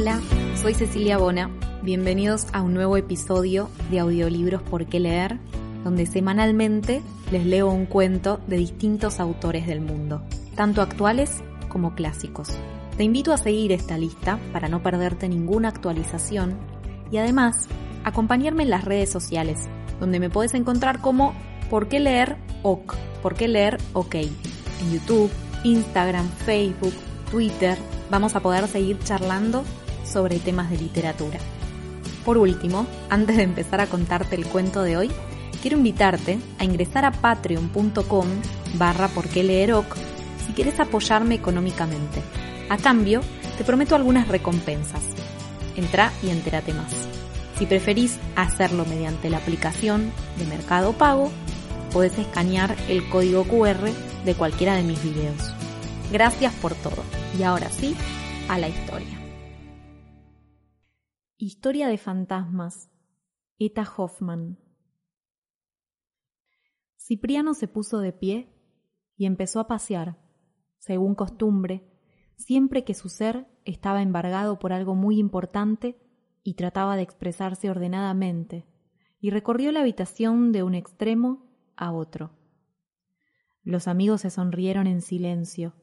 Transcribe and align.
Hola, 0.00 0.20
soy 0.54 0.74
Cecilia 0.74 1.18
Bona. 1.18 1.50
Bienvenidos 1.82 2.46
a 2.52 2.62
un 2.62 2.72
nuevo 2.72 2.96
episodio 2.96 3.68
de 3.90 3.98
Audiolibros 3.98 4.62
por 4.62 4.86
qué 4.86 5.00
leer, 5.00 5.40
donde 5.82 6.06
semanalmente 6.06 7.02
les 7.32 7.44
leo 7.44 7.68
un 7.68 7.84
cuento 7.84 8.38
de 8.46 8.58
distintos 8.58 9.18
autores 9.18 9.66
del 9.66 9.80
mundo, 9.80 10.22
tanto 10.54 10.82
actuales 10.82 11.42
como 11.68 11.96
clásicos. 11.96 12.56
Te 12.96 13.02
invito 13.02 13.32
a 13.32 13.38
seguir 13.38 13.72
esta 13.72 13.98
lista 13.98 14.38
para 14.52 14.68
no 14.68 14.84
perderte 14.84 15.28
ninguna 15.28 15.70
actualización 15.70 16.56
y 17.10 17.16
además 17.16 17.66
acompañarme 18.04 18.62
en 18.62 18.70
las 18.70 18.84
redes 18.84 19.10
sociales, 19.10 19.68
donde 19.98 20.20
me 20.20 20.30
puedes 20.30 20.54
encontrar 20.54 21.00
como 21.00 21.34
¿Por 21.70 21.88
qué 21.88 21.98
leer 21.98 22.36
OK? 22.62 22.94
¿Por 23.20 23.34
qué 23.34 23.48
leer 23.48 23.78
OK? 23.94 24.14
En 24.14 24.92
YouTube, 24.92 25.32
Instagram, 25.64 26.28
Facebook, 26.46 26.94
Twitter, 27.32 27.76
vamos 28.12 28.36
a 28.36 28.40
poder 28.40 28.68
seguir 28.68 28.96
charlando 29.00 29.64
sobre 30.08 30.38
temas 30.38 30.70
de 30.70 30.78
literatura. 30.78 31.38
Por 32.24 32.38
último, 32.38 32.86
antes 33.10 33.36
de 33.36 33.42
empezar 33.44 33.80
a 33.80 33.86
contarte 33.86 34.36
el 34.36 34.46
cuento 34.46 34.82
de 34.82 34.96
hoy, 34.96 35.10
quiero 35.62 35.76
invitarte 35.76 36.38
a 36.58 36.64
ingresar 36.64 37.04
a 37.04 37.12
patreon.com 37.12 38.26
barra 38.74 39.08
si 40.46 40.52
quieres 40.54 40.80
apoyarme 40.80 41.34
económicamente. 41.34 42.22
A 42.68 42.76
cambio, 42.76 43.20
te 43.56 43.64
prometo 43.64 43.94
algunas 43.94 44.28
recompensas. 44.28 45.02
Entra 45.76 46.12
y 46.22 46.30
entérate 46.30 46.74
más. 46.74 46.92
Si 47.58 47.66
preferís 47.66 48.18
hacerlo 48.36 48.84
mediante 48.86 49.30
la 49.30 49.38
aplicación 49.38 50.12
de 50.38 50.46
Mercado 50.46 50.92
Pago, 50.92 51.30
podés 51.92 52.16
escanear 52.18 52.76
el 52.88 53.08
código 53.08 53.44
QR 53.44 53.90
de 54.24 54.34
cualquiera 54.34 54.74
de 54.74 54.82
mis 54.82 55.02
videos. 55.02 55.54
Gracias 56.12 56.52
por 56.54 56.74
todo. 56.74 57.02
Y 57.38 57.42
ahora 57.42 57.68
sí, 57.70 57.96
a 58.48 58.58
la 58.58 58.68
historia. 58.68 59.17
Historia 61.40 61.86
de 61.86 61.98
fantasmas. 61.98 62.90
Eta 63.60 63.86
Hoffman. 63.96 64.58
Cipriano 66.96 67.54
se 67.54 67.68
puso 67.68 68.00
de 68.00 68.12
pie 68.12 68.52
y 69.16 69.24
empezó 69.24 69.60
a 69.60 69.68
pasear, 69.68 70.18
según 70.78 71.14
costumbre, 71.14 71.88
siempre 72.34 72.82
que 72.82 72.92
su 72.92 73.08
ser 73.08 73.46
estaba 73.64 74.02
embargado 74.02 74.58
por 74.58 74.72
algo 74.72 74.96
muy 74.96 75.20
importante 75.20 75.96
y 76.42 76.54
trataba 76.54 76.96
de 76.96 77.02
expresarse 77.02 77.70
ordenadamente, 77.70 78.66
y 79.20 79.30
recorrió 79.30 79.70
la 79.70 79.82
habitación 79.82 80.50
de 80.50 80.64
un 80.64 80.74
extremo 80.74 81.46
a 81.76 81.92
otro. 81.92 82.32
Los 83.62 83.86
amigos 83.86 84.22
se 84.22 84.30
sonrieron 84.30 84.88
en 84.88 85.02
silencio. 85.02 85.76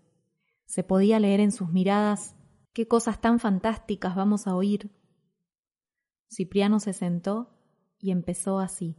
Se 0.66 0.84
podía 0.84 1.18
leer 1.22 1.40
en 1.40 1.54
sus 1.54 1.72
miradas 1.72 2.36
qué 2.74 2.90
cosas 2.90 3.22
tan 3.22 3.40
fantásticas 3.40 4.18
vamos 4.18 4.48
a 4.48 4.56
oír. 4.58 4.92
Cipriano 6.30 6.80
se 6.80 6.94
sentó 6.94 7.50
y 8.00 8.12
empezó 8.12 8.60
así. 8.60 8.96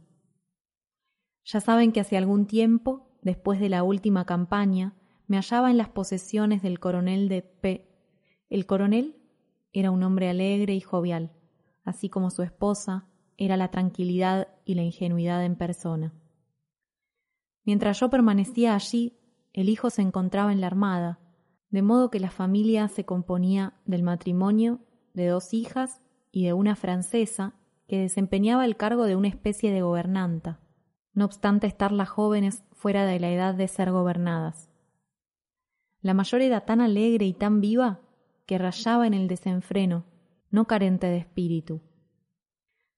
Ya 1.45 1.61
saben 1.61 1.91
que 1.91 2.01
hace 2.01 2.17
algún 2.17 2.45
tiempo, 2.45 3.07
después 3.21 3.59
de 3.59 3.69
la 3.69 3.83
última 3.83 4.25
campaña, 4.25 4.95
me 5.27 5.37
hallaba 5.37 5.71
en 5.71 5.77
las 5.77 5.89
posesiones 5.89 6.61
del 6.61 6.79
coronel 6.79 7.29
de 7.29 7.41
P. 7.41 7.89
El 8.49 8.65
coronel 8.65 9.15
era 9.73 9.91
un 9.91 10.03
hombre 10.03 10.29
alegre 10.29 10.73
y 10.73 10.81
jovial, 10.81 11.31
así 11.83 12.09
como 12.09 12.31
su 12.31 12.43
esposa 12.43 13.07
era 13.37 13.55
la 13.55 13.69
tranquilidad 13.69 14.47
y 14.65 14.75
la 14.75 14.83
ingenuidad 14.83 15.45
en 15.45 15.55
persona. 15.55 16.13
Mientras 17.63 17.99
yo 17.99 18.09
permanecía 18.09 18.75
allí, 18.75 19.17
el 19.53 19.69
hijo 19.69 19.89
se 19.89 20.01
encontraba 20.01 20.51
en 20.51 20.61
la 20.61 20.67
armada, 20.67 21.19
de 21.69 21.81
modo 21.81 22.09
que 22.09 22.19
la 22.19 22.31
familia 22.31 22.87
se 22.87 23.05
componía 23.05 23.73
del 23.85 24.03
matrimonio 24.03 24.79
de 25.13 25.27
dos 25.27 25.53
hijas 25.53 26.01
y 26.37 26.43
de 26.43 26.53
una 26.53 26.75
francesa 26.75 27.55
que 27.87 27.97
desempeñaba 27.97 28.63
el 28.63 28.77
cargo 28.77 29.05
de 29.05 29.15
una 29.15 29.27
especie 29.27 29.71
de 29.71 29.81
gobernanta, 29.81 30.59
no 31.13 31.25
obstante 31.25 31.65
estar 31.65 31.91
las 31.91 32.09
jóvenes 32.09 32.63
fuera 32.73 33.07
de 33.07 33.19
la 33.19 33.31
edad 33.31 33.55
de 33.55 33.67
ser 33.67 33.91
gobernadas. 33.91 34.69
La 35.99 36.13
mayor 36.13 36.41
era 36.41 36.61
tan 36.61 36.79
alegre 36.79 37.25
y 37.25 37.33
tan 37.33 37.59
viva 37.59 38.01
que 38.45 38.59
rayaba 38.59 39.07
en 39.07 39.15
el 39.15 39.27
desenfreno, 39.27 40.05
no 40.51 40.67
carente 40.67 41.07
de 41.07 41.17
espíritu. 41.17 41.81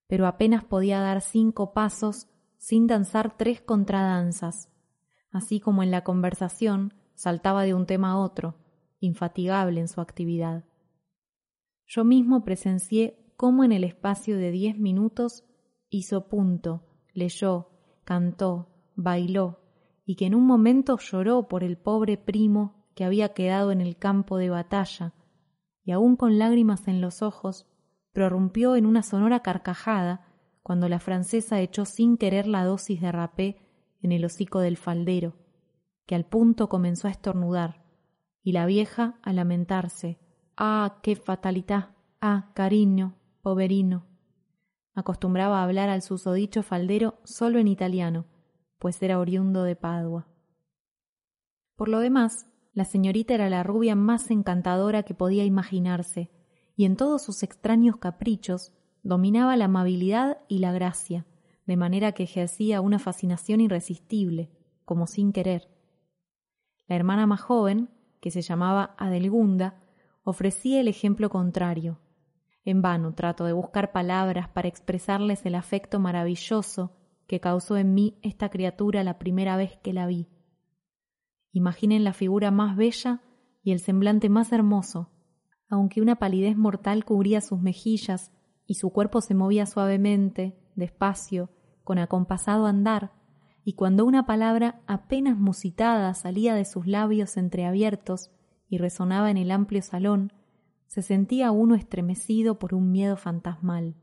Pero 0.07 0.27
apenas 0.27 0.66
podía 0.66 1.00
dar 1.00 1.21
cinco 1.21 1.71
pasos 1.71 2.27
sin 2.57 2.88
danzar 2.88 3.38
tres 3.38 3.61
contradanzas, 3.61 4.69
así 5.31 5.61
como 5.61 5.81
en 5.81 5.91
la 5.91 6.03
conversación 6.03 6.94
saltaba 7.13 7.63
de 7.63 7.73
un 7.73 7.85
tema 7.85 8.11
a 8.11 8.17
otro, 8.17 8.57
infatigable 9.00 9.79
en 9.79 9.88
su 9.88 10.01
actividad. 10.01 10.66
Yo 11.85 12.03
mismo 12.03 12.44
presencié 12.44 13.28
cómo 13.39 13.63
en 13.63 13.72
el 13.72 13.85
espacio 13.85 14.38
de 14.38 14.51
diez 14.51 14.77
minutos 14.77 15.45
hizo 15.89 16.27
punto, 16.27 16.83
leyó, 17.13 17.69
cantó, 18.03 18.67
bailó, 18.97 19.61
y 20.05 20.17
que 20.17 20.25
en 20.25 20.35
un 20.35 20.45
momento 20.45 20.97
lloró 20.97 21.47
por 21.47 21.63
el 21.63 21.77
pobre 21.77 22.17
primo 22.17 22.85
que 22.95 23.05
había 23.05 23.33
quedado 23.33 23.72
en 23.72 23.79
el 23.79 23.95
campo 23.95 24.35
de 24.35 24.50
batalla, 24.50 25.13
y 25.85 25.94
aún 25.94 26.17
con 26.17 26.38
lágrimas 26.38 26.89
en 26.89 27.00
los 27.00 27.22
ojos, 27.22 27.66
prorrumpió 28.11 28.75
en 28.75 28.85
una 28.85 29.03
sonora 29.03 29.39
carcajada 29.39 30.27
cuando 30.61 30.89
la 30.89 31.00
francesa 31.00 31.61
echó 31.61 31.85
sin 31.85 32.17
querer 32.17 32.45
la 32.45 32.66
dosis 32.66 33.00
de 33.00 33.09
rapé 33.09 33.56
en 34.01 34.11
el 34.11 34.25
hocico 34.25 34.59
del 34.59 34.75
faldero, 34.75 35.38
que 36.06 36.16
al 36.16 36.25
punto 36.25 36.67
comenzó 36.67 37.07
a 37.07 37.11
estornudar, 37.11 37.85
y 38.44 38.51
la 38.51 38.66
vieja 38.66 39.17
a 39.23 39.31
lamentarse. 39.31 40.19
Ah, 40.57 41.00
qué 41.01 41.16
fatalidad. 41.16 41.95
Ah, 42.19 42.51
cariño, 42.53 43.16
poverino. 43.41 44.05
Acostumbraba 44.94 45.59
a 45.59 45.63
hablar 45.63 45.89
al 45.89 46.01
susodicho 46.01 46.63
faldero 46.63 47.19
solo 47.23 47.59
en 47.59 47.67
italiano, 47.67 48.25
pues 48.79 49.01
era 49.01 49.19
oriundo 49.19 49.63
de 49.63 49.75
Padua. 49.75 50.27
Por 51.75 51.88
lo 51.89 52.00
demás, 52.00 52.47
la 52.73 52.85
señorita 52.85 53.33
era 53.33 53.50
la 53.50 53.63
rubia 53.63 53.95
más 53.95 54.31
encantadora 54.31 55.03
que 55.03 55.13
podía 55.13 55.45
imaginarse, 55.45 56.31
y 56.75 56.85
en 56.85 56.95
todos 56.95 57.23
sus 57.23 57.44
extraños 57.44 57.97
caprichos 57.97 58.73
dominaba 59.03 59.56
la 59.57 59.66
amabilidad 59.66 60.39
y 60.47 60.59
la 60.59 60.71
gracia, 60.71 61.25
de 61.66 61.77
manera 61.77 62.13
que 62.13 62.23
ejercía 62.23 62.81
una 62.81 63.00
fascinación 63.00 63.61
irresistible, 63.61 64.51
como 64.85 65.07
sin 65.07 65.31
querer. 65.31 65.69
La 66.88 66.95
hermana 66.95 67.27
más 67.27 67.41
joven, 67.41 67.89
que 68.19 68.31
se 68.31 68.41
llamaba 68.41 68.95
Adelgunda, 68.97 69.81
ofrecía 70.23 70.79
el 70.81 70.88
ejemplo 70.88 71.29
contrario. 71.29 72.00
En 72.69 72.84
vano 72.84 73.16
trato 73.16 73.46
de 73.46 73.53
buscar 73.53 73.91
palabras 73.91 74.47
para 74.47 74.68
expresarles 74.68 75.44
el 75.47 75.56
afecto 75.56 76.00
maravilloso 76.00 76.96
que 77.25 77.40
causó 77.40 77.78
en 77.78 77.96
mí 77.96 78.19
esta 78.22 78.50
criatura 78.50 79.03
la 79.03 79.18
primera 79.18 79.57
vez 79.57 79.78
que 79.78 79.91
la 79.91 80.06
vi. 80.06 80.28
Imaginen 81.52 82.03
la 82.03 82.13
figura 82.13 82.52
más 82.52 82.78
bella 82.78 83.24
y 83.63 83.72
el 83.72 83.80
semblante 83.80 84.30
más 84.30 84.52
hermoso, 84.52 85.09
aunque 85.68 86.00
una 86.00 86.18
palidez 86.18 86.56
mortal 86.57 87.06
cubría 87.06 87.41
sus 87.41 87.59
mejillas 87.59 88.31
y 88.68 88.75
su 88.75 88.91
cuerpo 88.91 89.22
se 89.22 89.34
movía 89.34 89.66
suavemente, 89.66 90.56
despacio, 90.75 91.50
con 91.84 91.97
acompasado 91.97 92.68
andar, 92.68 93.13
y 93.63 93.74
cuando 93.74 94.06
una 94.06 94.28
palabra 94.28 94.84
apenas 94.86 95.40
musitada 95.40 96.13
salía 96.13 96.53
de 96.53 96.66
sus 96.66 96.86
labios 96.86 97.36
entreabiertos 97.36 98.30
y 98.68 98.78
resonaba 98.78 99.31
en 99.31 99.38
el 99.38 99.50
amplio 99.50 99.81
salón, 99.81 100.34
se 100.89 101.03
sentía 101.03 101.51
uno 101.51 101.75
estremecido 101.75 102.57
por 102.57 102.73
un 102.73 102.91
miedo 102.91 103.16
fantasmal. 103.16 103.95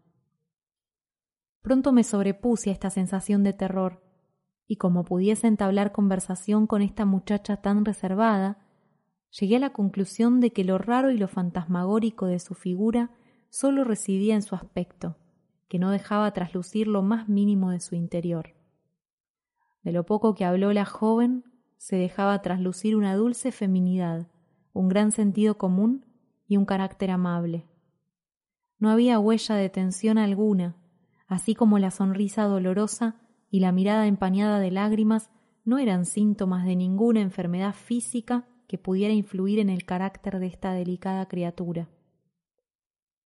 Pronto 1.60 1.92
me 1.92 2.04
sobrepuse 2.04 2.70
a 2.70 2.72
esta 2.72 2.90
sensación 2.90 3.42
de 3.42 3.52
terror, 3.52 4.04
y 4.68 4.76
como 4.76 5.04
pudiese 5.04 5.48
entablar 5.48 5.90
conversación 5.90 6.68
con 6.68 6.82
esta 6.82 7.04
muchacha 7.04 7.56
tan 7.56 7.84
reservada, 7.84 8.64
llegué 9.30 9.56
a 9.56 9.58
la 9.58 9.72
conclusión 9.72 10.38
de 10.38 10.52
que 10.52 10.62
lo 10.62 10.78
raro 10.78 11.10
y 11.10 11.18
lo 11.18 11.26
fantasmagórico 11.26 12.26
de 12.26 12.38
su 12.38 12.54
figura 12.54 13.10
sólo 13.50 13.82
residía 13.82 14.36
en 14.36 14.42
su 14.42 14.54
aspecto, 14.54 15.16
que 15.66 15.80
no 15.80 15.90
dejaba 15.90 16.32
traslucir 16.32 16.86
lo 16.86 17.02
más 17.02 17.28
mínimo 17.28 17.72
de 17.72 17.80
su 17.80 17.96
interior. 17.96 18.54
De 19.82 19.90
lo 19.90 20.06
poco 20.06 20.36
que 20.36 20.44
habló 20.44 20.72
la 20.72 20.84
joven, 20.84 21.42
se 21.78 21.96
dejaba 21.96 22.42
traslucir 22.42 22.94
una 22.94 23.16
dulce 23.16 23.50
feminidad, 23.50 24.28
un 24.72 24.88
gran 24.88 25.10
sentido 25.10 25.58
común 25.58 26.04
y 26.46 26.56
un 26.56 26.64
carácter 26.64 27.10
amable. 27.10 27.66
No 28.78 28.90
había 28.90 29.18
huella 29.18 29.54
de 29.54 29.68
tensión 29.68 30.18
alguna, 30.18 30.76
así 31.26 31.54
como 31.54 31.78
la 31.78 31.90
sonrisa 31.90 32.44
dolorosa 32.44 33.16
y 33.50 33.60
la 33.60 33.72
mirada 33.72 34.06
empañada 34.06 34.60
de 34.60 34.70
lágrimas 34.70 35.30
no 35.64 35.78
eran 35.78 36.04
síntomas 36.04 36.64
de 36.64 36.76
ninguna 36.76 37.20
enfermedad 37.20 37.74
física 37.74 38.46
que 38.68 38.78
pudiera 38.78 39.14
influir 39.14 39.58
en 39.58 39.70
el 39.70 39.84
carácter 39.84 40.38
de 40.38 40.46
esta 40.46 40.72
delicada 40.72 41.26
criatura. 41.26 41.88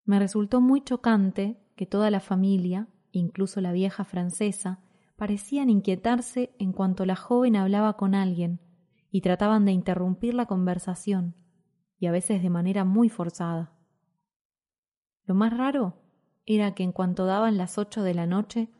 Me 0.05 0.19
resultó 0.19 0.61
muy 0.61 0.81
chocante 0.81 1.61
que 1.75 1.85
toda 1.85 2.09
la 2.11 2.19
familia, 2.19 2.87
incluso 3.11 3.61
la 3.61 3.71
vieja 3.71 4.03
francesa, 4.03 4.79
parecían 5.15 5.69
inquietarse 5.69 6.55
en 6.57 6.71
cuanto 6.73 7.05
la 7.05 7.15
joven 7.15 7.55
hablaba 7.55 7.97
con 7.97 8.15
alguien 8.15 8.59
y 9.11 9.21
trataban 9.21 9.65
de 9.65 9.71
interrumpir 9.71 10.33
la 10.33 10.47
conversación, 10.47 11.35
y 12.01 12.07
a 12.07 12.11
veces 12.11 12.41
de 12.41 12.49
manera 12.49 12.83
muy 12.83 13.09
forzada. 13.09 13.71
Lo 15.23 15.35
más 15.35 15.55
raro 15.55 16.01
era 16.47 16.73
que 16.73 16.81
en 16.81 16.91
cuanto 16.91 17.27
daban 17.27 17.57
las 17.57 17.77
ocho 17.77 18.01
de 18.01 18.15
la 18.15 18.25
noche, 18.25 18.71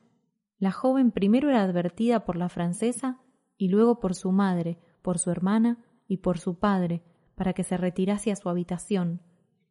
la 0.57 0.71
joven 0.71 1.12
primero 1.12 1.47
era 1.47 1.62
advertida 1.62 2.25
por 2.25 2.35
la 2.35 2.50
francesa 2.50 3.21
y 3.57 3.69
luego 3.69 4.00
por 4.00 4.15
su 4.15 4.31
madre, 4.31 4.79
por 5.03 5.19
su 5.19 5.29
hermana 5.29 5.85
y 6.07 6.18
por 6.18 6.39
su 6.39 6.57
padre, 6.57 7.03
para 7.35 7.53
que 7.53 7.63
se 7.63 7.77
retirase 7.77 8.31
a 8.31 8.35
su 8.35 8.50
habitación, 8.50 9.21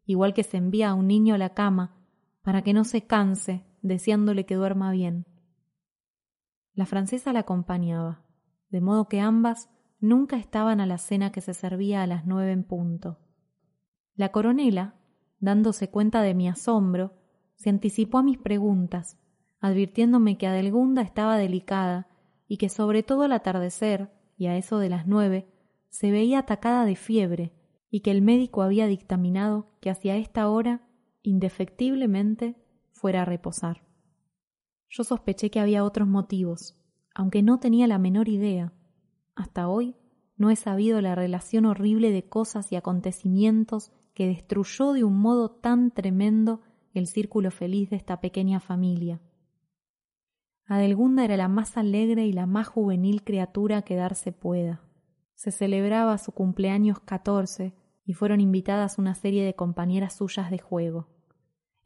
igual 0.04 0.32
que 0.32 0.44
se 0.44 0.56
envía 0.56 0.90
a 0.90 0.94
un 0.94 1.08
niño 1.08 1.34
a 1.34 1.38
la 1.38 1.52
cama 1.52 1.96
para 2.42 2.62
que 2.62 2.72
no 2.72 2.84
se 2.84 3.08
canse, 3.08 3.66
deseándole 3.82 4.46
que 4.46 4.54
duerma 4.54 4.92
bien. 4.92 5.26
La 6.72 6.86
francesa 6.86 7.32
la 7.32 7.40
acompañaba, 7.40 8.22
de 8.68 8.80
modo 8.80 9.08
que 9.08 9.20
ambas 9.20 9.70
nunca 9.98 10.36
estaban 10.36 10.80
a 10.80 10.86
la 10.86 10.98
cena 10.98 11.32
que 11.32 11.40
se 11.40 11.52
servía 11.52 12.04
a 12.04 12.06
las 12.06 12.26
nueve 12.26 12.52
en 12.52 12.62
punto. 12.62 13.18
La 14.14 14.30
coronela, 14.30 14.94
dándose 15.38 15.90
cuenta 15.90 16.22
de 16.22 16.34
mi 16.34 16.48
asombro, 16.48 17.14
se 17.56 17.70
anticipó 17.70 18.18
a 18.18 18.22
mis 18.22 18.38
preguntas, 18.38 19.18
advirtiéndome 19.60 20.38
que 20.38 20.46
Adelgunda 20.46 21.02
estaba 21.02 21.36
delicada 21.36 22.08
y 22.48 22.56
que 22.56 22.68
sobre 22.68 23.02
todo 23.02 23.22
al 23.22 23.32
atardecer, 23.32 24.10
y 24.36 24.46
a 24.46 24.56
eso 24.56 24.78
de 24.78 24.88
las 24.88 25.06
nueve, 25.06 25.46
se 25.90 26.10
veía 26.10 26.38
atacada 26.38 26.84
de 26.86 26.96
fiebre 26.96 27.52
y 27.90 28.00
que 28.00 28.10
el 28.10 28.22
médico 28.22 28.62
había 28.62 28.86
dictaminado 28.86 29.66
que 29.80 29.90
hacia 29.90 30.16
esta 30.16 30.48
hora, 30.48 30.88
indefectiblemente, 31.22 32.56
fuera 32.92 33.22
a 33.22 33.24
reposar. 33.24 33.82
Yo 34.88 35.04
sospeché 35.04 35.50
que 35.50 35.60
había 35.60 35.84
otros 35.84 36.08
motivos, 36.08 36.76
aunque 37.14 37.42
no 37.42 37.60
tenía 37.60 37.86
la 37.86 37.98
menor 37.98 38.28
idea. 38.28 38.72
Hasta 39.34 39.68
hoy 39.68 39.96
no 40.36 40.50
he 40.50 40.56
sabido 40.56 41.00
la 41.00 41.14
relación 41.14 41.66
horrible 41.66 42.10
de 42.10 42.28
cosas 42.28 42.72
y 42.72 42.76
acontecimientos 42.76 43.92
que 44.20 44.26
destruyó 44.26 44.92
de 44.92 45.02
un 45.02 45.18
modo 45.18 45.50
tan 45.50 45.92
tremendo 45.92 46.60
el 46.92 47.06
círculo 47.06 47.50
feliz 47.50 47.88
de 47.88 47.96
esta 47.96 48.20
pequeña 48.20 48.60
familia. 48.60 49.18
Adelgunda 50.66 51.24
era 51.24 51.38
la 51.38 51.48
más 51.48 51.78
alegre 51.78 52.26
y 52.26 52.34
la 52.34 52.44
más 52.44 52.68
juvenil 52.68 53.24
criatura 53.24 53.80
que 53.80 53.96
darse 53.96 54.32
pueda. 54.32 54.82
Se 55.36 55.50
celebraba 55.50 56.18
su 56.18 56.32
cumpleaños 56.32 57.00
catorce 57.00 57.72
y 58.04 58.12
fueron 58.12 58.42
invitadas 58.42 58.98
una 58.98 59.14
serie 59.14 59.42
de 59.42 59.54
compañeras 59.54 60.16
suyas 60.16 60.50
de 60.50 60.58
juego. 60.58 61.08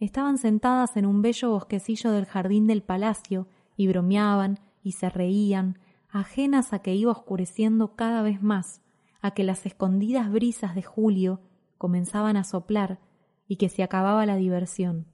Estaban 0.01 0.37
sentadas 0.37 0.97
en 0.97 1.07
un 1.07 1.23
bello 1.23 1.51
bosquecillo 1.51 2.11
del 2.11 2.27
jardín 2.27 2.67
del 2.67 2.83
palacio 2.83 3.47
y 3.77 3.87
bromeaban 3.87 4.59
y 4.83 4.91
se 4.91 5.09
reían, 5.09 5.79
ajenas 6.09 6.73
a 6.73 6.81
que 6.81 6.97
iba 6.97 7.13
oscureciendo 7.13 7.95
cada 7.95 8.23
vez 8.23 8.43
más, 8.43 8.83
a 9.21 9.35
que 9.35 9.45
las 9.45 9.67
escondidas 9.67 10.33
brisas 10.33 10.75
de 10.75 10.83
julio 10.83 11.41
comenzaban 11.85 12.39
a 12.39 12.45
soplar 12.45 12.99
y 13.47 13.57
que 13.57 13.69
se 13.69 13.83
acababa 13.83 14.25
la 14.25 14.37
diversión. 14.37 15.07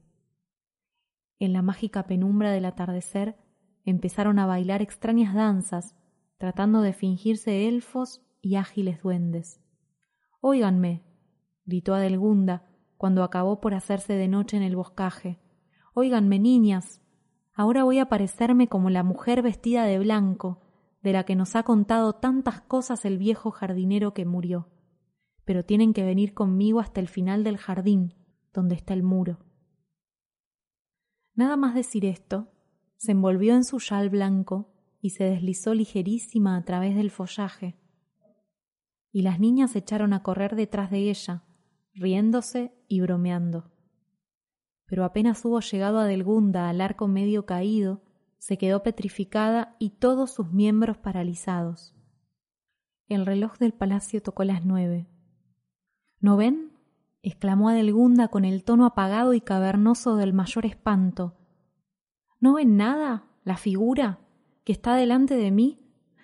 En 1.40 1.52
la 1.52 1.62
mágica 1.62 2.04
penumbra 2.04 2.52
del 2.52 2.64
atardecer 2.64 3.36
empezaron 3.84 4.38
a 4.38 4.46
bailar 4.46 4.80
extrañas 4.80 5.34
danzas, 5.34 5.96
tratando 6.38 6.80
de 6.80 6.92
fingirse 6.92 7.66
elfos 7.66 8.22
y 8.40 8.54
ágiles 8.54 9.02
duendes. 9.02 9.60
Óiganme, 10.40 11.02
gritó 11.64 11.92
Adelgunda 11.92 12.68
cuando 12.96 13.24
acabó 13.24 13.60
por 13.60 13.74
hacerse 13.74 14.12
de 14.12 14.28
noche 14.28 14.56
en 14.56 14.62
el 14.62 14.76
boscaje. 14.76 15.40
Óiganme, 15.92 16.38
niñas, 16.38 17.02
ahora 17.52 17.82
voy 17.82 17.98
a 17.98 18.08
parecerme 18.08 18.68
como 18.68 18.90
la 18.90 19.02
mujer 19.02 19.42
vestida 19.42 19.86
de 19.86 19.98
blanco, 19.98 20.60
de 21.02 21.14
la 21.14 21.24
que 21.24 21.34
nos 21.34 21.56
ha 21.56 21.64
contado 21.64 22.12
tantas 22.12 22.60
cosas 22.60 23.04
el 23.04 23.18
viejo 23.18 23.50
jardinero 23.50 24.14
que 24.14 24.24
murió. 24.24 24.68
Pero 25.50 25.64
tienen 25.64 25.92
que 25.94 26.04
venir 26.04 26.32
conmigo 26.32 26.78
hasta 26.78 27.00
el 27.00 27.08
final 27.08 27.42
del 27.42 27.56
jardín, 27.56 28.14
donde 28.52 28.76
está 28.76 28.94
el 28.94 29.02
muro. 29.02 29.40
Nada 31.34 31.56
más 31.56 31.74
decir 31.74 32.04
esto, 32.04 32.52
se 32.98 33.10
envolvió 33.10 33.56
en 33.56 33.64
su 33.64 33.80
chal 33.80 34.10
blanco 34.10 34.72
y 35.00 35.10
se 35.10 35.24
deslizó 35.24 35.74
ligerísima 35.74 36.56
a 36.56 36.64
través 36.64 36.94
del 36.94 37.10
follaje. 37.10 37.74
Y 39.10 39.22
las 39.22 39.40
niñas 39.40 39.74
echaron 39.74 40.12
a 40.12 40.22
correr 40.22 40.54
detrás 40.54 40.88
de 40.88 41.10
ella, 41.10 41.42
riéndose 41.94 42.72
y 42.86 43.00
bromeando. 43.00 43.72
Pero 44.86 45.04
apenas 45.04 45.44
hubo 45.44 45.58
llegado 45.58 45.98
a 45.98 46.04
Delgunda 46.04 46.68
al 46.68 46.80
arco 46.80 47.08
medio 47.08 47.44
caído, 47.44 48.04
se 48.38 48.56
quedó 48.56 48.84
petrificada 48.84 49.74
y 49.80 49.90
todos 49.98 50.30
sus 50.30 50.52
miembros 50.52 50.98
paralizados. 50.98 51.96
El 53.08 53.26
reloj 53.26 53.58
del 53.58 53.72
palacio 53.72 54.22
tocó 54.22 54.44
las 54.44 54.64
nueve. 54.64 55.08
¿No 56.20 56.36
ven? 56.36 56.72
exclamó 57.22 57.68
Adelgunda 57.68 58.28
con 58.28 58.44
el 58.44 58.64
tono 58.64 58.86
apagado 58.86 59.34
y 59.34 59.40
cavernoso 59.40 60.16
del 60.16 60.32
mayor 60.32 60.66
espanto. 60.66 61.34
¿No 62.40 62.54
ven 62.54 62.76
nada? 62.76 63.26
¿La 63.44 63.56
figura? 63.56 64.20
que 64.64 64.72
está 64.72 64.94
delante 64.94 65.34
de 65.34 65.50
mí? 65.50 65.78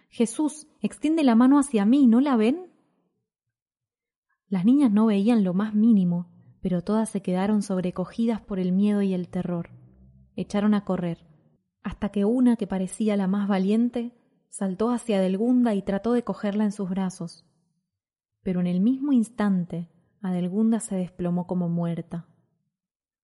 Jesús, 0.09 0.67
extiende 0.81 1.25
la 1.25 1.35
mano 1.35 1.59
hacia 1.59 1.85
mí, 1.85 2.07
¿no 2.07 2.21
la 2.21 2.37
ven? 2.37 2.71
Las 4.49 4.65
niñas 4.65 4.93
no 4.93 5.07
veían 5.07 5.43
lo 5.43 5.55
más 5.55 5.75
mínimo, 5.75 6.29
pero 6.61 6.83
todas 6.83 7.09
se 7.11 7.23
quedaron 7.23 7.63
sobrecogidas 7.63 8.41
por 8.41 8.59
el 8.59 8.73
miedo 8.73 9.03
y 9.03 9.15
el 9.15 9.29
terror. 9.29 9.71
Echaron 10.37 10.75
a 10.75 10.85
correr, 10.85 11.27
hasta 11.83 12.11
que 12.11 12.25
una 12.25 12.57
que 12.57 12.67
parecía 12.67 13.17
la 13.17 13.27
más 13.27 13.49
valiente 13.49 14.13
saltó 14.49 14.91
hacia 14.91 15.19
Adelgunda 15.19 15.75
y 15.75 15.83
trató 15.83 16.13
de 16.13 16.23
cogerla 16.23 16.65
en 16.65 16.73
sus 16.73 16.89
brazos. 16.89 17.45
Pero 18.47 18.61
en 18.61 18.69
el 18.69 18.81
mismo 18.81 19.13
instante 19.13 19.89
Adelgunda 20.23 20.79
se 20.79 20.95
desplomó 20.95 21.49
como 21.49 21.69
muerta. 21.69 22.29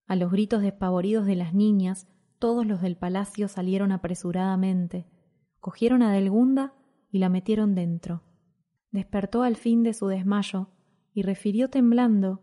A 0.09 0.17
los 0.17 0.33
gritos 0.33 0.63
despavoridos 0.63 1.27
de 1.27 1.37
las 1.37 1.55
niñas, 1.55 2.09
todos 2.41 2.67
los 2.67 2.83
del 2.83 2.97
palacio 2.97 3.47
salieron 3.47 3.93
apresuradamente, 3.93 5.07
cogieron 5.61 6.03
a 6.03 6.11
Adelgunda 6.11 6.75
y 7.09 7.21
la 7.21 7.29
metieron 7.29 7.77
dentro. 7.77 8.25
Despertó 8.91 9.45
al 9.45 9.55
fin 9.55 9.85
de 9.85 9.95
su 9.95 10.09
desmayo 10.09 10.71
y 11.15 11.23
refirió 11.23 11.71
temblando 11.71 12.43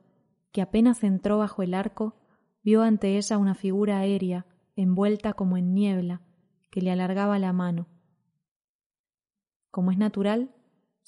que 0.53 0.61
apenas 0.61 1.03
entró 1.03 1.37
bajo 1.37 1.63
el 1.63 1.73
arco, 1.73 2.15
vio 2.63 2.81
ante 2.81 3.17
ella 3.17 3.37
una 3.37 3.55
figura 3.55 3.97
aérea, 3.97 4.45
envuelta 4.77 5.33
como 5.33 5.57
en 5.57 5.73
niebla, 5.73 6.21
que 6.71 6.81
le 6.81 6.91
alargaba 6.91 7.39
la 7.39 7.51
mano. 7.51 7.89
Como 9.69 9.91
es 9.91 9.97
natural, 9.97 10.55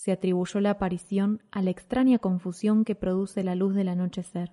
se 0.02 0.12
atribuyó 0.12 0.62
la 0.62 0.72
aparición 0.72 1.44
a 1.52 1.62
la 1.62 1.70
extraña 1.70 2.18
confusión 2.18 2.86
que 2.86 2.96
produce 2.96 3.44
la 3.44 3.54
luz 3.54 3.76
del 3.76 3.88
anochecer. 3.88 4.52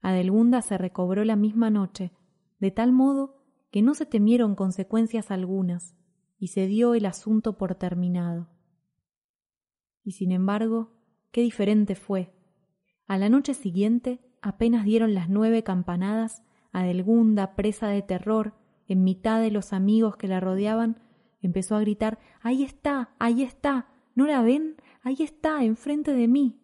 Adelgunda 0.00 0.62
se 0.62 0.78
recobró 0.78 1.22
la 1.26 1.36
misma 1.36 1.68
noche, 1.68 2.12
de 2.58 2.70
tal 2.70 2.92
modo 2.92 3.44
que 3.70 3.82
no 3.82 3.92
se 3.92 4.06
temieron 4.06 4.54
consecuencias 4.54 5.30
algunas, 5.30 5.94
y 6.38 6.46
se 6.46 6.66
dio 6.66 6.94
el 6.94 7.04
asunto 7.04 7.58
por 7.58 7.74
terminado. 7.74 8.48
Y 10.02 10.12
sin 10.12 10.32
embargo, 10.32 10.94
qué 11.30 11.42
diferente 11.42 11.94
fue. 11.94 12.32
A 13.06 13.18
la 13.18 13.28
noche 13.28 13.52
siguiente, 13.52 14.18
apenas 14.40 14.86
dieron 14.86 15.12
las 15.12 15.28
nueve 15.28 15.62
campanadas, 15.62 16.42
Adelgunda, 16.72 17.54
presa 17.54 17.88
de 17.88 18.00
terror, 18.00 18.54
en 18.86 19.04
mitad 19.04 19.42
de 19.42 19.50
los 19.50 19.74
amigos 19.74 20.16
que 20.16 20.26
la 20.26 20.40
rodeaban, 20.40 21.02
empezó 21.42 21.76
a 21.76 21.80
gritar 21.80 22.18
Ahí 22.40 22.62
está, 22.62 23.14
ahí 23.18 23.42
está. 23.42 23.88
¿No 24.18 24.26
la 24.26 24.42
ven? 24.42 24.74
Ahí 25.02 25.18
está, 25.20 25.62
enfrente 25.62 26.12
de 26.12 26.26
mí. 26.26 26.60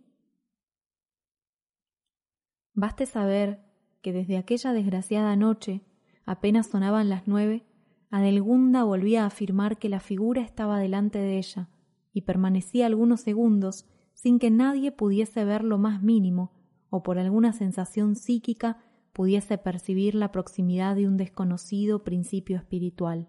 Baste 2.72 3.06
saber 3.06 3.64
que 4.02 4.12
desde 4.12 4.38
aquella 4.38 4.72
desgraciada 4.72 5.36
noche, 5.36 5.84
apenas 6.26 6.66
sonaban 6.66 7.08
las 7.08 7.28
nueve, 7.28 7.64
Adelgunda 8.10 8.82
volvía 8.82 9.22
a 9.22 9.26
afirmar 9.26 9.78
que 9.78 9.88
la 9.88 10.00
figura 10.00 10.42
estaba 10.42 10.80
delante 10.80 11.20
de 11.20 11.38
ella, 11.38 11.68
y 12.12 12.22
permanecía 12.22 12.86
algunos 12.86 13.20
segundos 13.20 13.86
sin 14.14 14.40
que 14.40 14.50
nadie 14.50 14.90
pudiese 14.90 15.44
ver 15.44 15.62
lo 15.62 15.78
más 15.78 16.02
mínimo, 16.02 16.50
o 16.90 17.04
por 17.04 17.20
alguna 17.20 17.52
sensación 17.52 18.16
psíquica 18.16 18.78
pudiese 19.12 19.58
percibir 19.58 20.16
la 20.16 20.32
proximidad 20.32 20.96
de 20.96 21.06
un 21.06 21.16
desconocido 21.16 22.02
principio 22.02 22.56
espiritual. 22.56 23.28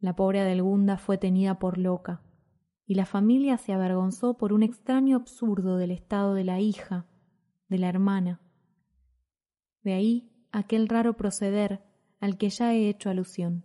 La 0.00 0.16
pobre 0.16 0.40
Adelgunda 0.40 0.98
fue 0.98 1.16
tenida 1.16 1.60
por 1.60 1.78
loca, 1.78 2.25
y 2.86 2.94
la 2.94 3.04
familia 3.04 3.58
se 3.58 3.72
avergonzó 3.72 4.36
por 4.38 4.52
un 4.52 4.62
extraño 4.62 5.16
absurdo 5.16 5.76
del 5.76 5.90
estado 5.90 6.34
de 6.34 6.44
la 6.44 6.60
hija, 6.60 7.06
de 7.68 7.78
la 7.78 7.88
hermana. 7.88 8.40
De 9.82 9.92
ahí 9.92 10.30
aquel 10.52 10.88
raro 10.88 11.16
proceder 11.16 11.82
al 12.20 12.38
que 12.38 12.48
ya 12.48 12.72
he 12.74 12.88
hecho 12.88 13.10
alusión. 13.10 13.64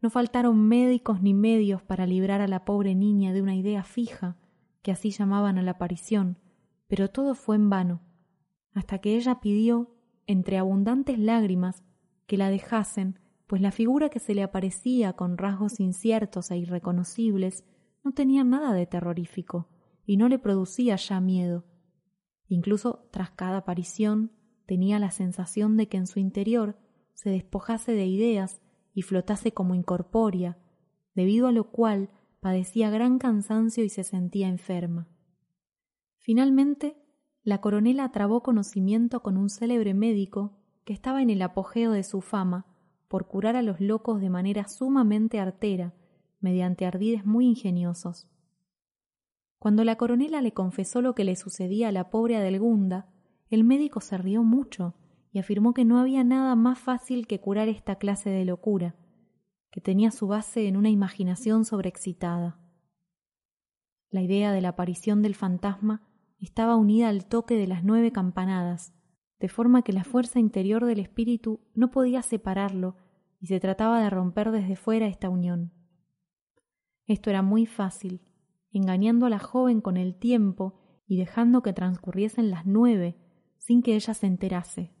No 0.00 0.10
faltaron 0.10 0.66
médicos 0.66 1.22
ni 1.22 1.34
medios 1.34 1.82
para 1.82 2.06
librar 2.06 2.40
a 2.40 2.48
la 2.48 2.64
pobre 2.64 2.94
niña 2.94 3.32
de 3.32 3.42
una 3.42 3.54
idea 3.54 3.84
fija, 3.84 4.36
que 4.82 4.92
así 4.92 5.10
llamaban 5.10 5.58
a 5.58 5.62
la 5.62 5.72
aparición, 5.72 6.38
pero 6.88 7.08
todo 7.08 7.34
fue 7.34 7.56
en 7.56 7.70
vano, 7.70 8.02
hasta 8.74 8.98
que 8.98 9.16
ella 9.16 9.40
pidió, 9.40 9.94
entre 10.26 10.58
abundantes 10.58 11.18
lágrimas, 11.18 11.84
que 12.26 12.36
la 12.36 12.50
dejasen, 12.50 13.18
pues 13.46 13.62
la 13.62 13.70
figura 13.70 14.08
que 14.08 14.18
se 14.18 14.34
le 14.34 14.42
aparecía 14.42 15.12
con 15.12 15.38
rasgos 15.38 15.80
inciertos 15.80 16.50
e 16.50 16.56
irreconocibles 16.56 17.64
no 18.04 18.12
tenía 18.12 18.44
nada 18.44 18.72
de 18.72 18.86
terrorífico 18.86 19.68
y 20.06 20.16
no 20.16 20.28
le 20.28 20.38
producía 20.38 20.96
ya 20.96 21.20
miedo. 21.20 21.64
Incluso 22.46 23.08
tras 23.10 23.30
cada 23.30 23.58
aparición 23.58 24.30
tenía 24.66 24.98
la 24.98 25.10
sensación 25.10 25.76
de 25.76 25.88
que 25.88 25.96
en 25.96 26.06
su 26.06 26.20
interior 26.20 26.78
se 27.14 27.30
despojase 27.30 27.92
de 27.92 28.06
ideas 28.06 28.60
y 28.92 29.02
flotase 29.02 29.52
como 29.52 29.74
incorpórea, 29.74 30.58
debido 31.14 31.46
a 31.46 31.52
lo 31.52 31.70
cual 31.70 32.10
padecía 32.40 32.90
gran 32.90 33.18
cansancio 33.18 33.82
y 33.84 33.88
se 33.88 34.04
sentía 34.04 34.48
enferma. 34.48 35.08
Finalmente, 36.18 36.96
la 37.42 37.60
coronela 37.60 38.10
trabó 38.12 38.42
conocimiento 38.42 39.22
con 39.22 39.36
un 39.36 39.48
célebre 39.48 39.94
médico 39.94 40.58
que 40.84 40.92
estaba 40.92 41.22
en 41.22 41.30
el 41.30 41.42
apogeo 41.42 41.92
de 41.92 42.02
su 42.02 42.20
fama 42.20 42.66
por 43.08 43.28
curar 43.28 43.56
a 43.56 43.62
los 43.62 43.80
locos 43.80 44.20
de 44.20 44.30
manera 44.30 44.68
sumamente 44.68 45.38
artera, 45.38 45.94
mediante 46.44 46.84
ardides 46.84 47.24
muy 47.24 47.46
ingeniosos. 47.46 48.28
Cuando 49.58 49.82
la 49.82 49.96
coronela 49.96 50.42
le 50.42 50.52
confesó 50.52 51.00
lo 51.00 51.14
que 51.14 51.24
le 51.24 51.36
sucedía 51.36 51.88
a 51.88 51.92
la 51.92 52.10
pobre 52.10 52.36
Adelgunda, 52.36 53.08
el 53.48 53.64
médico 53.64 54.02
se 54.02 54.18
rió 54.18 54.42
mucho 54.42 54.94
y 55.32 55.38
afirmó 55.38 55.72
que 55.72 55.86
no 55.86 55.98
había 55.98 56.22
nada 56.22 56.54
más 56.54 56.78
fácil 56.78 57.26
que 57.26 57.40
curar 57.40 57.68
esta 57.68 57.96
clase 57.96 58.28
de 58.28 58.44
locura, 58.44 58.94
que 59.70 59.80
tenía 59.80 60.10
su 60.10 60.26
base 60.26 60.68
en 60.68 60.76
una 60.76 60.90
imaginación 60.90 61.64
sobreexcitada. 61.64 62.60
La 64.10 64.20
idea 64.20 64.52
de 64.52 64.60
la 64.60 64.68
aparición 64.68 65.22
del 65.22 65.34
fantasma 65.34 66.06
estaba 66.38 66.76
unida 66.76 67.08
al 67.08 67.24
toque 67.24 67.56
de 67.56 67.66
las 67.66 67.84
nueve 67.84 68.12
campanadas, 68.12 68.92
de 69.40 69.48
forma 69.48 69.80
que 69.80 69.94
la 69.94 70.04
fuerza 70.04 70.40
interior 70.40 70.84
del 70.84 70.98
espíritu 70.98 71.60
no 71.74 71.90
podía 71.90 72.20
separarlo 72.20 72.96
y 73.40 73.46
se 73.46 73.60
trataba 73.60 74.02
de 74.02 74.10
romper 74.10 74.50
desde 74.50 74.76
fuera 74.76 75.06
esta 75.06 75.30
unión. 75.30 75.72
Esto 77.06 77.30
era 77.30 77.42
muy 77.42 77.66
fácil, 77.66 78.22
engañando 78.70 79.26
a 79.26 79.30
la 79.30 79.38
joven 79.38 79.80
con 79.80 79.96
el 79.96 80.18
tiempo 80.18 80.80
y 81.06 81.16
dejando 81.16 81.62
que 81.62 81.72
transcurriesen 81.72 82.50
las 82.50 82.66
nueve 82.66 83.16
sin 83.58 83.82
que 83.82 83.94
ella 83.94 84.14
se 84.14 84.26
enterase. 84.26 84.94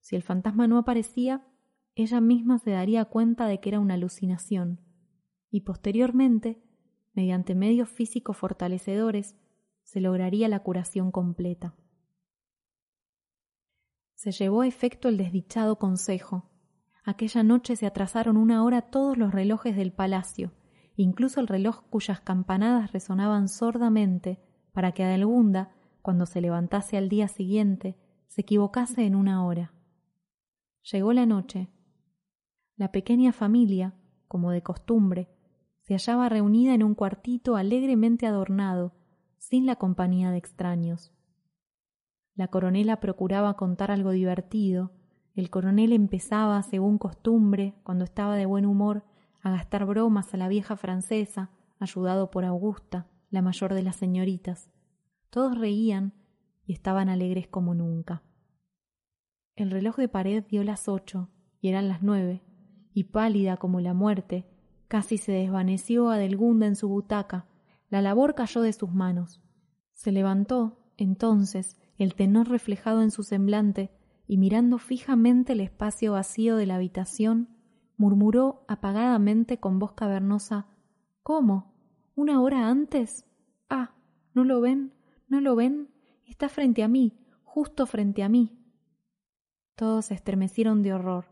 Si 0.00 0.16
el 0.16 0.22
fantasma 0.22 0.66
no 0.66 0.78
aparecía, 0.78 1.46
ella 1.94 2.20
misma 2.20 2.58
se 2.58 2.70
daría 2.70 3.04
cuenta 3.06 3.46
de 3.46 3.60
que 3.60 3.70
era 3.70 3.80
una 3.80 3.94
alucinación, 3.94 4.80
y 5.50 5.62
posteriormente, 5.62 6.62
mediante 7.12 7.54
medios 7.54 7.88
físicos 7.88 8.36
fortalecedores, 8.36 9.36
se 9.82 10.00
lograría 10.00 10.48
la 10.48 10.62
curación 10.62 11.10
completa. 11.10 11.74
Se 14.14 14.30
llevó 14.30 14.60
a 14.60 14.66
efecto 14.66 15.08
el 15.08 15.16
desdichado 15.16 15.78
consejo. 15.78 16.50
Aquella 17.02 17.42
noche 17.42 17.76
se 17.76 17.86
atrasaron 17.86 18.36
una 18.36 18.62
hora 18.62 18.82
todos 18.82 19.16
los 19.16 19.32
relojes 19.32 19.74
del 19.74 19.92
palacio, 19.92 20.52
incluso 21.02 21.40
el 21.40 21.46
reloj 21.46 21.82
cuyas 21.90 22.20
campanadas 22.20 22.92
resonaban 22.92 23.48
sordamente, 23.48 24.40
para 24.72 24.92
que 24.92 25.04
Adelgunda, 25.04 25.70
cuando 26.02 26.26
se 26.26 26.40
levantase 26.40 26.96
al 26.96 27.08
día 27.08 27.28
siguiente, 27.28 27.96
se 28.28 28.42
equivocase 28.42 29.04
en 29.04 29.14
una 29.14 29.44
hora. 29.44 29.72
Llegó 30.90 31.12
la 31.12 31.26
noche. 31.26 31.68
La 32.76 32.92
pequeña 32.92 33.32
familia, 33.32 33.94
como 34.28 34.50
de 34.50 34.62
costumbre, 34.62 35.28
se 35.80 35.94
hallaba 35.94 36.28
reunida 36.28 36.74
en 36.74 36.82
un 36.82 36.94
cuartito 36.94 37.56
alegremente 37.56 38.26
adornado, 38.26 38.94
sin 39.38 39.66
la 39.66 39.76
compañía 39.76 40.30
de 40.30 40.38
extraños. 40.38 41.12
La 42.34 42.48
coronela 42.48 43.00
procuraba 43.00 43.54
contar 43.56 43.90
algo 43.90 44.10
divertido, 44.10 44.92
el 45.34 45.50
coronel 45.50 45.92
empezaba, 45.92 46.62
según 46.62 46.98
costumbre, 46.98 47.74
cuando 47.82 48.04
estaba 48.04 48.36
de 48.36 48.46
buen 48.46 48.66
humor, 48.66 49.04
a 49.42 49.50
gastar 49.50 49.86
bromas 49.86 50.32
a 50.34 50.36
la 50.36 50.48
vieja 50.48 50.76
francesa, 50.76 51.50
ayudado 51.78 52.30
por 52.30 52.44
Augusta, 52.44 53.06
la 53.30 53.42
mayor 53.42 53.74
de 53.74 53.82
las 53.82 53.96
señoritas. 53.96 54.70
Todos 55.30 55.58
reían 55.58 56.12
y 56.66 56.72
estaban 56.72 57.08
alegres 57.08 57.48
como 57.48 57.74
nunca. 57.74 58.22
El 59.56 59.70
reloj 59.70 59.96
de 59.96 60.08
pared 60.08 60.44
dio 60.48 60.64
las 60.64 60.88
ocho 60.88 61.28
y 61.60 61.68
eran 61.68 61.88
las 61.88 62.02
nueve, 62.02 62.42
y 62.94 63.04
pálida 63.04 63.56
como 63.56 63.80
la 63.80 63.94
muerte, 63.94 64.46
casi 64.88 65.18
se 65.18 65.32
desvaneció 65.32 66.10
Adelgunda 66.10 66.66
en 66.66 66.76
su 66.76 66.88
butaca. 66.88 67.46
La 67.88 68.02
labor 68.02 68.34
cayó 68.34 68.62
de 68.62 68.72
sus 68.72 68.92
manos. 68.92 69.42
Se 69.92 70.12
levantó, 70.12 70.78
entonces, 70.96 71.76
el 71.98 72.14
tenor 72.14 72.48
reflejado 72.48 73.02
en 73.02 73.10
su 73.10 73.22
semblante, 73.22 73.90
y 74.26 74.38
mirando 74.38 74.78
fijamente 74.78 75.52
el 75.52 75.60
espacio 75.60 76.12
vacío 76.12 76.56
de 76.56 76.66
la 76.66 76.76
habitación, 76.76 77.48
murmuró 78.00 78.64
apagadamente 78.66 79.60
con 79.60 79.78
voz 79.78 79.92
cavernosa 79.92 80.66
¿Cómo? 81.22 81.74
¿Una 82.14 82.40
hora 82.40 82.68
antes? 82.68 83.26
Ah. 83.68 83.90
¿No 84.32 84.42
lo 84.44 84.62
ven? 84.62 84.94
¿No 85.28 85.42
lo 85.42 85.54
ven? 85.54 85.90
Está 86.26 86.48
frente 86.48 86.82
a 86.82 86.88
mí, 86.88 87.12
justo 87.44 87.84
frente 87.84 88.22
a 88.22 88.30
mí. 88.30 88.58
Todos 89.76 90.06
se 90.06 90.14
estremecieron 90.14 90.82
de 90.82 90.94
horror, 90.94 91.26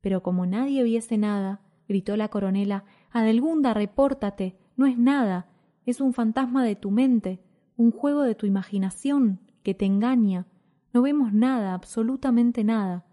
pero 0.00 0.24
como 0.24 0.44
nadie 0.44 0.82
viese 0.82 1.18
nada, 1.18 1.60
gritó 1.86 2.16
la 2.16 2.28
coronela 2.28 2.84
Adelgunda, 3.12 3.72
repórtate. 3.72 4.58
No 4.76 4.86
es 4.86 4.98
nada. 4.98 5.46
Es 5.86 6.00
un 6.00 6.12
fantasma 6.14 6.64
de 6.64 6.74
tu 6.74 6.90
mente, 6.90 7.40
un 7.76 7.92
juego 7.92 8.22
de 8.22 8.34
tu 8.34 8.44
imaginación 8.44 9.38
que 9.62 9.72
te 9.72 9.86
engaña. 9.86 10.48
No 10.92 11.02
vemos 11.02 11.32
nada, 11.32 11.74
absolutamente 11.74 12.64
nada. 12.64 13.06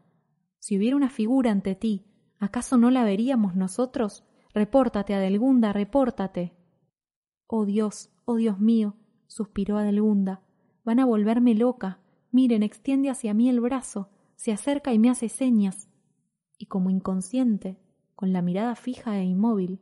Si 0.57 0.75
hubiera 0.75 0.95
una 0.95 1.11
figura 1.11 1.51
ante 1.51 1.75
ti, 1.75 2.07
¿acaso 2.39 2.77
no 2.77 2.91
la 2.91 3.03
veríamos 3.03 3.55
nosotros? 3.55 4.23
Repórtate, 4.53 5.13
Adelgunda, 5.13 5.73
repórtate. 5.73 6.53
Oh 7.47 7.65
Dios, 7.65 8.09
oh 8.25 8.35
Dios 8.35 8.59
mío, 8.59 8.95
suspiró 9.27 9.77
Adelgunda. 9.77 10.41
Van 10.83 10.99
a 10.99 11.05
volverme 11.05 11.55
loca. 11.55 11.99
Miren, 12.31 12.63
extiende 12.63 13.09
hacia 13.09 13.33
mí 13.33 13.49
el 13.49 13.59
brazo, 13.59 14.09
se 14.35 14.51
acerca 14.51 14.93
y 14.93 14.99
me 14.99 15.09
hace 15.09 15.29
señas. 15.29 15.89
Y 16.57 16.67
como 16.67 16.89
inconsciente, 16.89 17.79
con 18.15 18.33
la 18.33 18.41
mirada 18.41 18.75
fija 18.75 19.17
e 19.19 19.23
inmóvil, 19.23 19.79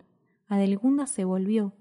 Adelgunda 0.47 1.07
se 1.07 1.23
volvió, 1.23 1.73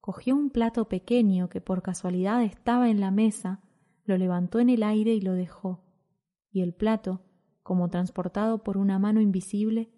cogió 0.00 0.36
un 0.36 0.50
plato 0.50 0.88
pequeño 0.88 1.48
que 1.48 1.60
por 1.60 1.82
casualidad 1.82 2.42
estaba 2.42 2.90
en 2.90 3.00
la 3.00 3.10
mesa, 3.10 3.62
lo 4.04 4.16
levantó 4.16 4.60
en 4.60 4.68
el 4.68 4.82
aire 4.82 5.14
y 5.14 5.20
lo 5.20 5.32
dejó, 5.32 5.82
y 6.50 6.60
el 6.60 6.74
plato, 6.74 7.22
como 7.62 7.88
transportado 7.88 8.62
por 8.62 8.76
una 8.76 8.98
mano 8.98 9.20
invisible, 9.20 9.90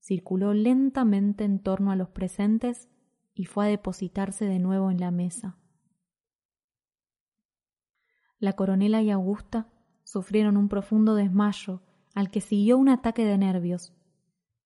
circuló 0.00 0.54
lentamente 0.54 1.44
en 1.44 1.58
torno 1.58 1.90
a 1.90 1.96
los 1.96 2.08
presentes 2.08 2.88
y 3.34 3.44
fue 3.44 3.66
a 3.66 3.68
depositarse 3.68 4.46
de 4.46 4.58
nuevo 4.58 4.90
en 4.90 4.98
la 4.98 5.10
mesa. 5.10 5.58
La 8.38 8.54
coronela 8.54 9.02
y 9.02 9.10
Augusta 9.10 9.68
sufrieron 10.04 10.56
un 10.56 10.68
profundo 10.68 11.14
desmayo 11.14 11.82
al 12.14 12.30
que 12.30 12.40
siguió 12.40 12.78
un 12.78 12.88
ataque 12.88 13.24
de 13.24 13.36
nervios. 13.36 13.94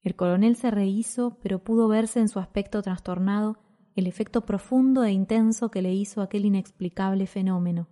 El 0.03 0.17
coronel 0.17 0.57
se 0.57 0.71
rehizo, 0.71 1.39
pero 1.43 1.63
pudo 1.63 1.89
verse 1.89 2.21
en 2.21 2.29
su 2.29 2.39
aspecto 2.39 2.81
trastornado 2.83 3.59
el 3.97 4.07
efecto 4.07 4.47
profundo 4.47 5.05
e 5.05 5.13
intenso 5.13 5.71
que 5.71 5.83
le 5.83 5.93
hizo 5.93 6.23
aquel 6.23 6.47
inexplicable 6.47 7.27
fenómeno. 7.27 7.89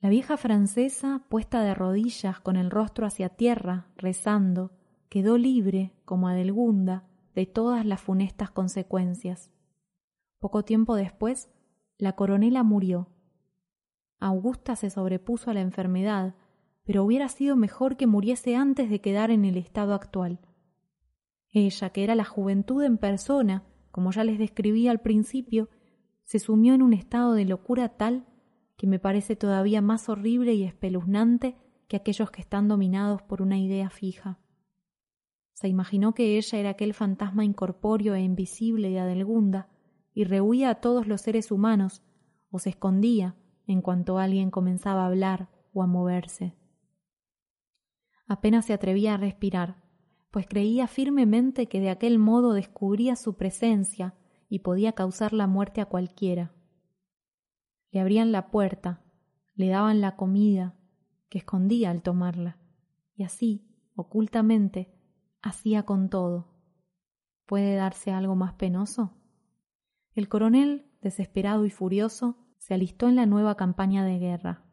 La 0.00 0.08
vieja 0.08 0.36
francesa, 0.36 1.24
puesta 1.28 1.62
de 1.62 1.74
rodillas 1.74 2.40
con 2.40 2.56
el 2.56 2.70
rostro 2.70 3.06
hacia 3.06 3.28
tierra, 3.28 3.86
rezando, 3.96 4.72
quedó 5.12 5.36
libre, 5.36 5.92
como 6.06 6.26
Adelgunda, 6.26 7.06
de 7.34 7.44
todas 7.44 7.84
las 7.84 8.00
funestas 8.00 8.50
consecuencias. 8.50 9.50
Poco 10.38 10.64
tiempo 10.64 10.96
después, 10.96 11.50
la 11.98 12.16
coronela 12.16 12.62
murió. 12.62 13.10
Augusta 14.20 14.74
se 14.74 14.88
sobrepuso 14.88 15.50
a 15.50 15.52
la 15.52 15.60
enfermedad, 15.60 16.34
pero 16.84 17.04
hubiera 17.04 17.28
sido 17.28 17.56
mejor 17.56 17.98
que 17.98 18.06
muriese 18.06 18.56
antes 18.56 18.88
de 18.88 19.02
quedar 19.02 19.30
en 19.30 19.44
el 19.44 19.58
estado 19.58 19.92
actual. 19.92 20.40
Ella, 21.50 21.90
que 21.90 22.04
era 22.04 22.14
la 22.14 22.24
juventud 22.24 22.82
en 22.82 22.96
persona, 22.96 23.66
como 23.90 24.12
ya 24.12 24.24
les 24.24 24.38
describí 24.38 24.88
al 24.88 25.02
principio, 25.02 25.68
se 26.24 26.38
sumió 26.38 26.72
en 26.72 26.80
un 26.80 26.94
estado 26.94 27.34
de 27.34 27.44
locura 27.44 27.98
tal 27.98 28.24
que 28.78 28.86
me 28.86 28.98
parece 28.98 29.36
todavía 29.36 29.82
más 29.82 30.08
horrible 30.08 30.54
y 30.54 30.62
espeluznante 30.64 31.54
que 31.86 31.96
aquellos 31.96 32.30
que 32.30 32.40
están 32.40 32.66
dominados 32.66 33.20
por 33.20 33.42
una 33.42 33.58
idea 33.58 33.90
fija. 33.90 34.38
Se 35.52 35.68
imaginó 35.68 36.14
que 36.14 36.36
ella 36.36 36.58
era 36.58 36.70
aquel 36.70 36.94
fantasma 36.94 37.44
incorpóreo 37.44 38.14
e 38.14 38.20
invisible 38.20 38.90
de 38.90 39.00
Adelgunda, 39.00 39.68
y 40.14 40.24
rehuía 40.24 40.70
a 40.70 40.74
todos 40.76 41.06
los 41.06 41.20
seres 41.20 41.50
humanos, 41.50 42.02
o 42.50 42.58
se 42.58 42.70
escondía 42.70 43.36
en 43.66 43.80
cuanto 43.80 44.18
alguien 44.18 44.50
comenzaba 44.50 45.04
a 45.04 45.06
hablar 45.06 45.48
o 45.72 45.82
a 45.82 45.86
moverse. 45.86 46.54
Apenas 48.26 48.66
se 48.66 48.72
atrevía 48.72 49.14
a 49.14 49.16
respirar, 49.16 49.82
pues 50.30 50.46
creía 50.46 50.86
firmemente 50.86 51.68
que 51.68 51.80
de 51.80 51.90
aquel 51.90 52.18
modo 52.18 52.54
descubría 52.54 53.16
su 53.16 53.36
presencia 53.36 54.14
y 54.48 54.60
podía 54.60 54.92
causar 54.92 55.32
la 55.32 55.46
muerte 55.46 55.80
a 55.80 55.86
cualquiera. 55.86 56.52
Le 57.90 58.00
abrían 58.00 58.32
la 58.32 58.50
puerta, 58.50 59.02
le 59.54 59.68
daban 59.68 60.00
la 60.00 60.16
comida, 60.16 60.74
que 61.28 61.38
escondía 61.38 61.90
al 61.90 62.02
tomarla, 62.02 62.58
y 63.14 63.24
así, 63.24 63.66
ocultamente, 63.94 64.94
hacía 65.42 65.82
con 65.82 66.08
todo. 66.08 66.48
¿Puede 67.46 67.74
darse 67.74 68.12
algo 68.12 68.34
más 68.34 68.54
penoso? 68.54 69.12
El 70.14 70.28
coronel, 70.28 70.90
desesperado 71.00 71.66
y 71.66 71.70
furioso, 71.70 72.36
se 72.58 72.74
alistó 72.74 73.08
en 73.08 73.16
la 73.16 73.26
nueva 73.26 73.56
campaña 73.56 74.04
de 74.04 74.18
guerra. 74.18 74.64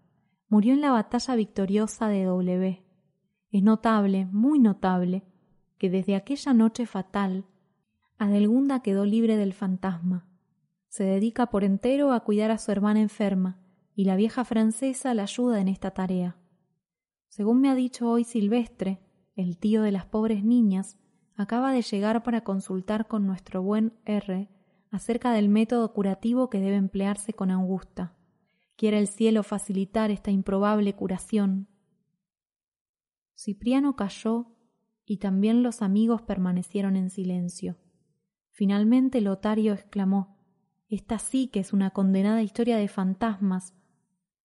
murió 0.48 0.74
en 0.74 0.82
la 0.82 0.92
batalla 0.92 1.36
victoriosa 1.36 2.08
de 2.08 2.24
W. 2.24 2.84
Es 3.52 3.64
notable, 3.64 4.26
muy 4.28 4.60
notable, 4.60 5.24
que 5.78 5.90
desde 5.90 6.16
aquella 6.16 6.54
noche 6.54 6.86
fatal, 6.86 7.46
Adelgunda 8.18 8.82
quedó 8.82 9.06
libre 9.06 9.38
del 9.38 9.54
fantasma. 9.54 10.28
Se 10.88 11.04
dedica 11.04 11.48
por 11.48 11.64
entero 11.64 12.12
a 12.12 12.20
cuidar 12.22 12.52
a 12.52 12.58
su 12.58 12.72
hermana 12.72 13.00
enferma, 13.00 13.60
y 13.96 14.06
la 14.06 14.16
vieja 14.16 14.44
francesa 14.44 15.14
la 15.14 15.24
ayuda 15.24 15.62
en 15.62 15.68
esta 15.68 15.92
tarea. 15.92 16.38
Según 17.28 17.62
me 17.62 17.70
ha 17.70 17.76
dicho 17.76 18.10
hoy 18.10 18.24
Silvestre, 18.24 19.00
el 19.40 19.58
tío 19.58 19.82
de 19.84 19.92
las 19.94 20.06
pobres 20.06 20.44
niñas, 20.44 20.98
acaba 21.36 21.72
de 21.72 21.82
llegar 21.82 22.24
para 22.24 22.42
consultar 22.42 23.08
con 23.08 23.26
nuestro 23.26 23.64
buen 23.64 23.94
R 24.04 24.50
acerca 24.92 25.32
del 25.32 25.48
método 25.48 25.94
curativo 25.94 26.50
que 26.50 26.60
debe 26.60 26.76
emplearse 26.76 27.32
con 27.32 27.50
Augusta. 27.50 28.18
Quiere 28.76 29.00
el 29.00 29.08
cielo 29.08 29.44
facilitar 29.44 30.12
esta 30.12 30.30
improbable 30.30 30.94
curación. 30.94 31.70
Cipriano 33.34 33.96
calló 33.96 34.58
y 35.06 35.18
también 35.18 35.64
los 35.64 35.82
amigos 35.82 36.22
permanecieron 36.22 36.98
en 36.98 37.10
silencio. 37.10 37.78
Finalmente 38.52 39.22
Lotario 39.22 39.72
exclamó 39.72 40.38
Esta 40.90 41.18
sí 41.18 41.48
que 41.48 41.62
es 41.62 41.72
una 41.72 41.92
condenada 41.92 42.44
historia 42.44 42.76
de 42.76 42.90
fantasmas, 42.90 43.74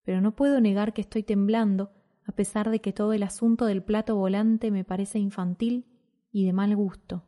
pero 0.05 0.21
no 0.21 0.37
puedo 0.37 0.61
negar 0.61 0.93
que 0.93 1.01
estoy 1.01 1.25
temblando, 1.25 1.91
a 2.25 2.33
pesar 2.33 2.71
de 2.71 2.81
que 2.81 2.93
todo 2.93 3.13
el 3.13 3.23
asunto 3.23 3.67
del 3.67 3.83
plato 3.83 4.17
volante 4.17 4.71
me 4.71 4.85
parece 4.85 5.19
infantil 5.19 5.87
y 6.33 6.47
de 6.47 6.53
mal 6.53 6.75
gusto. 6.75 7.25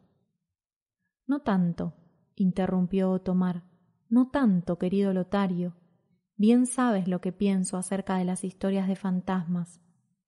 No 1.27 1.41
tanto, 1.41 1.95
interrumpió 2.35 3.11
Otomar, 3.11 3.65
no 4.09 4.29
tanto, 4.29 4.79
querido 4.79 5.13
Lotario. 5.13 5.77
Bien 6.37 6.67
sabes 6.67 7.09
lo 7.09 7.21
que 7.21 7.33
pienso 7.33 7.77
acerca 7.77 8.17
de 8.19 8.25
las 8.25 8.45
historias 8.45 8.89
de 8.89 8.97
fantasmas. 8.97 9.81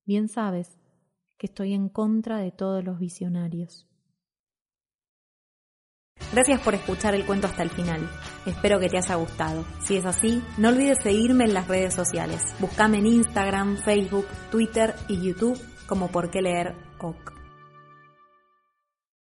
Bien 0.05 0.29
sabes 0.29 0.79
que 1.37 1.47
estoy 1.47 1.75
en 1.75 1.89
contra 1.89 2.39
de 2.39 2.51
todos 2.51 2.83
los 2.85 2.99
visionarios. 2.99 3.89
Gracias 6.33 6.61
por 6.61 6.75
escuchar 6.75 7.15
el 7.15 7.25
cuento 7.25 7.47
hasta 7.47 7.63
el 7.63 7.71
final. 7.71 8.09
Espero 8.45 8.79
que 8.79 8.89
te 8.89 8.99
haya 8.99 9.15
gustado. 9.15 9.65
Si 9.81 9.97
es 9.97 10.05
así, 10.05 10.43
no 10.57 10.69
olvides 10.69 10.99
seguirme 11.03 11.45
en 11.45 11.55
las 11.55 11.69
redes 11.69 11.95
sociales. 11.95 12.43
Búscame 12.59 12.99
en 12.99 13.07
Instagram, 13.07 13.79
Facebook, 13.79 14.27
Twitter 14.51 14.95
y 15.09 15.21
YouTube 15.23 15.59
como 15.87 16.09
por 16.09 16.31
qué 16.31 16.43
leer 16.43 16.75
OK. 16.99 17.38